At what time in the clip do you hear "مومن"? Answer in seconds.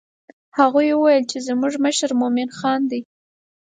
2.21-2.49